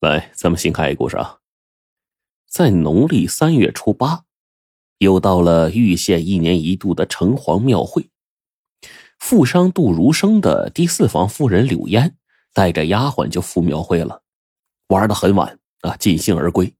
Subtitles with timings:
[0.00, 1.40] 来，咱们先看一个故事啊。
[2.48, 4.24] 在农历三月初八，
[4.96, 8.08] 又到了玉县一年一度的城隍庙会。
[9.18, 12.16] 富商杜如生的第四房夫人柳烟
[12.54, 14.22] 带着丫鬟就赴庙会了，
[14.88, 16.74] 玩的很晚啊，尽兴而归。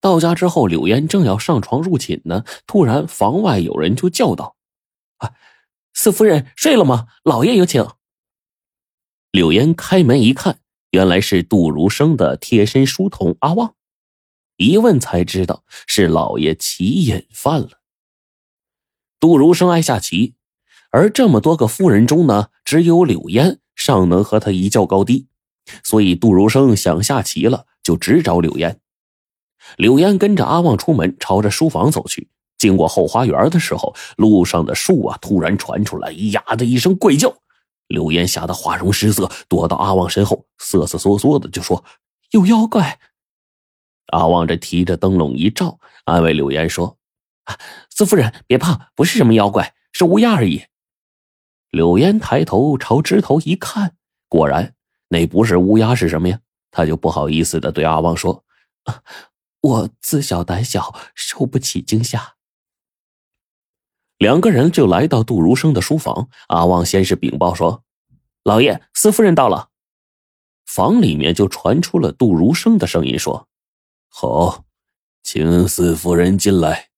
[0.00, 4.56] 到家之后，柳烟正要上床入寝呢，突然房外有人就叫道
[5.18, 5.34] ：“啊，
[5.92, 7.06] 四夫人睡了吗？
[7.22, 7.88] 老爷有请。”
[9.30, 10.58] 柳烟开门一看。
[10.94, 13.74] 原来是杜如生的贴身书童阿旺，
[14.56, 17.80] 一问才知道是老爷棋瘾犯了。
[19.18, 20.34] 杜如生爱下棋，
[20.92, 25.26] 而这么多个夫人中呢，只有柳烟尚能和他一较高低，
[25.82, 28.78] 所以杜如生想下棋了，就只找柳烟。
[29.76, 32.28] 柳烟跟着阿旺出门，朝着书房走去。
[32.56, 37.36] 经过后花园的时候，路上的树啊，突然传出来“呀”的一声怪叫。
[37.86, 41.84] 柳烟吓得花容失色，躲到阿旺身后，瑟瑟缩缩的就说
[42.32, 42.98] ：“有妖怪。”
[44.12, 46.98] 阿旺这提着灯笼一照，安慰柳烟说
[47.90, 50.64] ：“四夫人别怕，不是什么妖怪，是乌鸦而已。”
[51.70, 53.96] 柳烟抬头朝枝头一看，
[54.28, 54.74] 果然
[55.08, 56.40] 那不是乌鸦是什么呀？
[56.70, 58.44] 他就不好意思的对阿旺说
[58.84, 59.02] ：“啊
[59.60, 62.34] 我自小胆小，受不起惊吓。”
[64.18, 66.28] 两个人就来到杜如生的书房。
[66.48, 67.83] 阿旺先是禀报说
[68.44, 69.70] ：“老爷，四夫人到了。”
[70.66, 73.48] 房里面就传出了杜如生的声音说
[74.08, 74.64] ：“好，
[75.22, 76.90] 请四夫人进来。”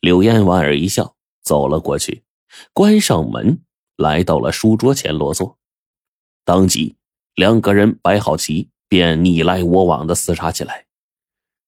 [0.00, 2.24] 柳烟莞尔一笑，走了过去，
[2.72, 3.62] 关上门，
[3.96, 5.58] 来到了书桌前落座。
[6.44, 6.96] 当即，
[7.34, 10.86] 两个人摆好棋，便你来我往的厮杀起来。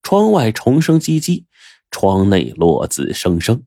[0.02, 1.44] 窗外虫声唧唧，
[1.90, 3.64] 窗内落子声声。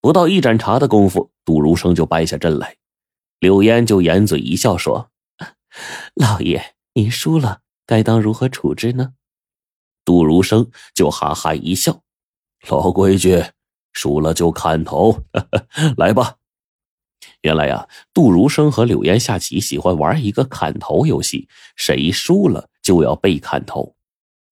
[0.00, 2.77] 不到一盏茶的功夫，杜如生就败下阵来。
[3.40, 5.10] 柳烟就掩嘴一笑说
[6.14, 9.14] ：“老爷，您输了，该当如何处置呢？”
[10.04, 12.02] 杜如生就哈哈一笑
[12.68, 13.44] ：“老规矩，
[13.92, 15.22] 输了就砍头，
[15.96, 16.36] 来吧。”
[17.42, 23.94] 原来呀，杜如生和柳烟下棋喜欢玩一个砍头游戏，谁输了就要被砍头。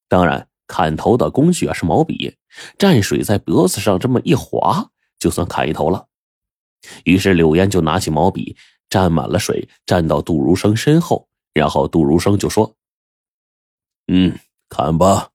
[0.08, 2.36] 当然，砍头的工具啊是毛笔，
[2.78, 4.90] 蘸水在脖子上这么一划。
[5.18, 6.06] 就算砍一头了，
[7.04, 8.56] 于是柳烟就拿起毛笔，
[8.88, 12.74] 沾满了水，站到杜如生身后，然后杜如生就说
[14.08, 14.38] ：“嗯，
[14.68, 15.30] 砍吧。”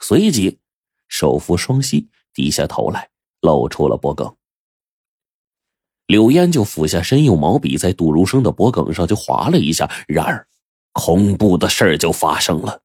[0.00, 0.58] 随即
[1.08, 3.08] 手扶双膝，低下头来，
[3.40, 4.36] 露出了脖梗。
[6.06, 10.46] 柳烟就俯下身，用毛笔在杜如生的脖梗上就划了一下，然而
[10.92, 12.82] 恐怖的事儿就发生了。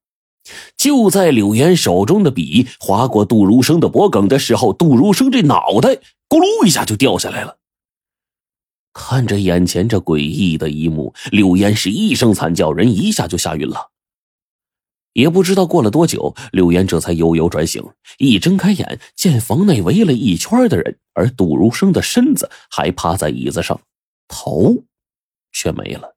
[0.76, 5.90] 就在柳烟手中的笔划过杜如生的脖梗的时候，杜如生这脑袋
[6.28, 7.60] 咕噜一下就掉下来了。
[8.94, 13.92] 看着眼前这诡异的一幕，柳烟是一声惨叫，人一下就吓晕了。
[15.14, 17.84] 也不知道过了多久，柳岩这才悠悠转醒，
[18.18, 23.82] 一睁开眼，见房内围了一圈的人，而杜如生的身子还趴在椅子上，
[24.28, 24.84] 头
[25.52, 26.16] 却没了。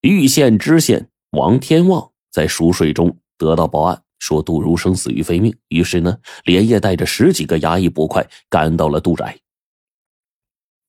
[0.00, 1.08] 玉县知县。
[1.32, 5.56] 王天旺在熟睡中得到报案，说杜如生死于非命。
[5.68, 9.38] 于是呢，连夜带着十几个衙役捕快赶到了杜宅。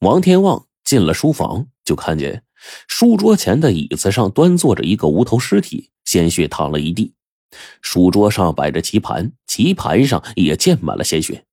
[0.04, 2.44] 王天旺进了书房，就看见
[2.90, 7.14] 书桌前的椅子上端坐着一个无头尸体，鲜血淌了一地。
[7.82, 11.46] 书桌上摆着棋盘，棋盘上也溅满了鲜血。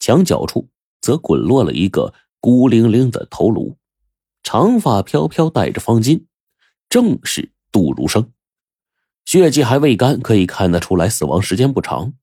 [0.00, 0.70] 墙角处
[1.02, 3.76] 则滚落了一个孤零零的头颅，
[4.42, 6.24] 长发飘飘，戴着方巾，
[6.88, 7.52] 正是。
[7.70, 8.32] 杜如生，
[9.26, 12.14] 血迹还未干，可以看得出来死亡时间不长。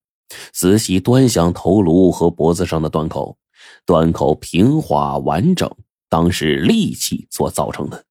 [0.52, 3.38] 仔细端详头颅和脖子上的断口，
[3.86, 5.70] 断口平滑完整，
[6.10, 8.06] 当是利器所造成的。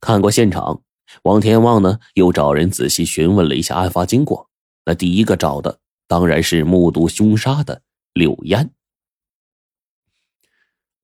[0.00, 0.82] 看过现场，
[1.22, 4.48] 王天旺呢又找人仔细询问了一下案发经过。
[4.84, 8.70] 那第一个找的当然是目睹凶杀的柳烟。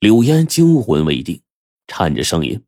[0.00, 1.41] 柳烟惊魂未定，
[1.87, 2.62] 颤着声音。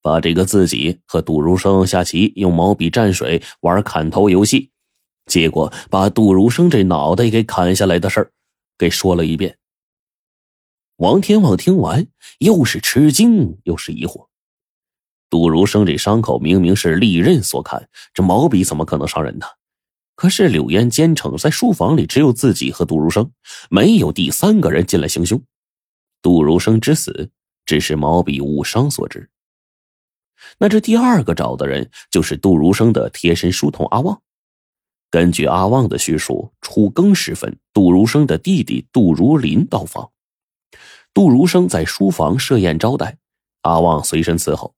[0.00, 4.70] 把这个自己和杜如生下棋，用毛笔蘸水玩砍头游戏，
[5.26, 8.32] 结果把杜如生这脑袋给砍下来的事儿，
[8.76, 9.56] 给说了一遍。
[11.02, 12.06] 王天旺听完，
[12.38, 14.28] 又是吃惊又是疑惑。
[15.28, 19.46] 杜如生这伤口明明是利刃所砍，这毛笔怎么可能伤人呢？
[20.14, 23.28] 可是柳烟坚称，在书房里只有自己和杜如生，
[23.68, 25.42] 没有第三个人进来行凶。
[26.22, 27.32] 杜如生之死，
[27.66, 29.28] 只是毛笔误伤所致。
[30.58, 34.22] 那这第二个找的人就是杜如生的贴身书童阿旺。
[35.10, 40.08] 根据阿旺的叙述，初更时分，杜如生的弟弟杜如林到访，
[41.14, 43.18] 杜如生在书房设宴招待，
[43.62, 44.74] 阿旺随身伺候。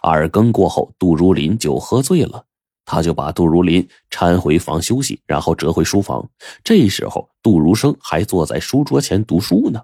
[0.00, 2.46] 二更过后，杜如林就喝醉了，
[2.84, 6.30] 他就把杜如林搀回房休息，然后折回书房。
[6.62, 9.82] 这时候，杜如生还坐在书桌前读书呢。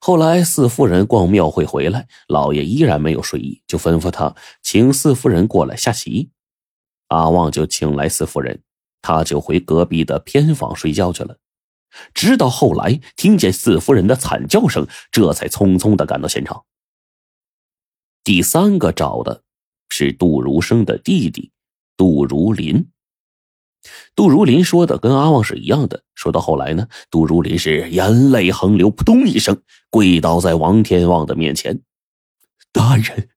[0.00, 6.30] 后来四夫人逛庙会回来，老爷依然没有睡意，就吩咐他请四夫人过来下棋。
[7.08, 8.62] 阿旺就请来四夫人，
[9.00, 11.38] 他就回隔壁的偏房睡觉去了。
[12.14, 16.64] 直到后来听见四夫人的惨叫声，这才匆匆的赶到现场。
[18.22, 19.42] 第三个找的
[19.88, 21.50] 是杜如生的弟弟
[21.96, 22.88] 杜如林。
[24.14, 26.04] 杜如林说的跟阿旺是一样的。
[26.14, 29.60] 说到后来呢，杜如林是眼泪横流，扑通一声
[29.90, 31.82] 跪倒在王天旺的面前
[32.72, 33.28] ：“大人，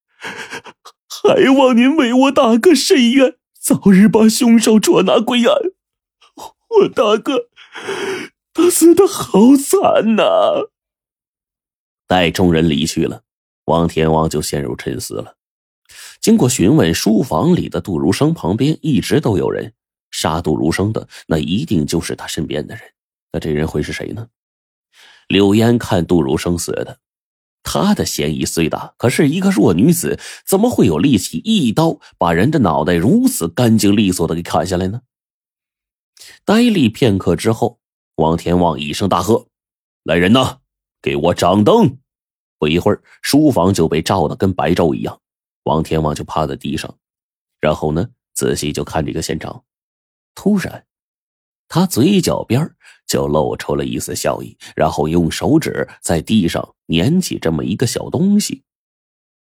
[1.10, 5.54] 还望您为我大哥伸冤，早日把凶手捉拿归案。
[6.70, 7.50] 我大哥
[8.58, 10.24] 他死的好惨呐！”
[12.08, 13.22] 待众人离去了，
[13.66, 15.36] 王天旺就陷入沉思了。
[16.20, 19.74] 经过询问，书房里的杜如生旁边一直都有人。
[20.10, 22.84] 杀杜如生的那一定就是他身边的人，
[23.32, 24.28] 那这人会是谁呢？
[25.28, 27.00] 柳烟看杜如生死的，
[27.62, 28.96] 他的嫌疑最大。
[28.98, 35.02] 可是一个弱女子，怎么会有力气一刀把人的脑袋如此干净利索的给砍下来呢？
[36.46, 37.80] 呆立片刻之后，
[38.18, 39.48] 王天旺一声大喝
[40.04, 40.60] ：“来人呐，
[41.04, 42.00] 给我掌灯！”
[42.58, 45.22] 不一会儿，书房就被照的跟白昼一样。
[45.66, 46.98] 王天旺就趴在地上，
[47.60, 49.64] 然后呢，仔细就看这个现场。
[50.34, 50.88] 突然，
[51.68, 52.76] 他嘴角边
[53.06, 58.64] 就露出了一丝笑意，然后用手指在地上捻起这么一个小东西，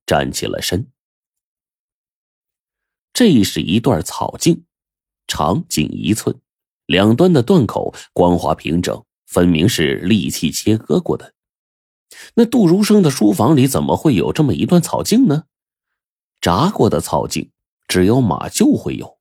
[0.06, 0.90] 站起了身。
[3.12, 4.64] 这是一段草茎，
[5.28, 6.40] 长仅一寸，
[6.92, 11.34] 两端的断口光滑平整，分明是利器切割过的。
[12.36, 15.46] 那杜如生的书房里怎么会有这么一段草茎呢？
[16.42, 17.50] 炸过的草茎
[17.88, 19.18] 只有马厩会有。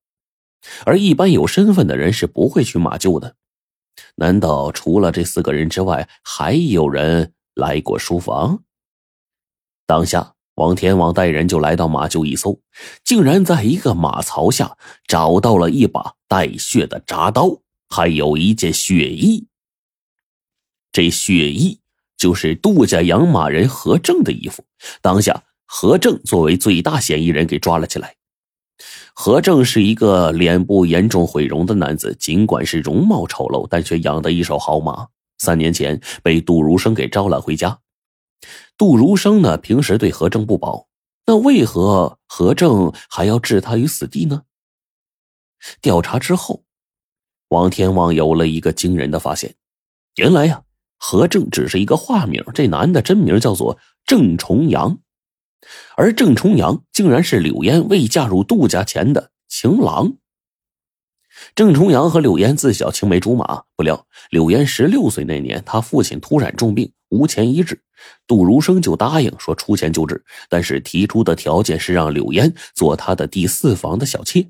[0.84, 3.36] 而一般有身份的人是不会去马厩的。
[4.16, 8.64] 难道除了这四个人之外，还有人来过书房？
[9.86, 12.60] 当下，王天王带人就来到马厩一搜，
[13.02, 14.76] 竟然在一个马槽下
[15.08, 19.46] 找到了一把带血的铡刀，还有一件血衣。
[20.92, 21.80] 这血衣
[22.18, 24.62] 就是杜家养马人何正的衣服。
[25.00, 28.16] 当下，何正作为最大嫌疑人给抓了起来。
[29.14, 35.06] 何正是一个脸部严重毁容的男子，尽管是容貌丑陋，但却养的一手好马。
[35.38, 37.78] 三年前被杜如生给招揽回家。
[38.80, 40.88] 杜如生呢，平时对何正不薄，
[41.26, 44.44] 那为何何正还要置他于死地呢？
[45.82, 46.64] 调查之后，
[47.48, 49.54] 王天旺有了一个惊人的发现：
[50.16, 50.62] 原来呀，
[50.96, 54.98] 何正只是一个化名，这男的真名叫做郑重阳。
[55.94, 60.16] 而郑重阳竟然是柳烟未嫁入杜家前的情郎。
[61.54, 67.80] 郑重阳和柳烟自小青梅竹马，不料柳烟十六岁那年，他父亲突然重病，无钱医治，
[68.26, 74.48] 杜如生就答应说出钱救治，但是提出的条件是让柳烟做他的第四房的小妾。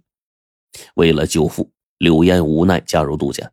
[0.95, 3.51] 为了救父，柳烟无奈加入杜家，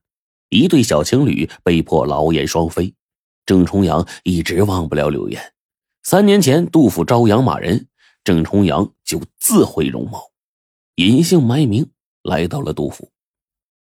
[0.50, 2.94] 一对小情侣被迫劳燕双飞。
[3.46, 5.54] 郑重阳一直忘不了柳烟。
[6.04, 7.88] 三年前，杜甫招养马人，
[8.24, 10.32] 郑重阳就自毁容貌，
[10.96, 11.90] 隐姓埋名
[12.24, 13.10] 来到了杜甫。